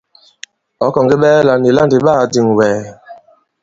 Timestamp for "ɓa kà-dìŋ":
2.05-2.47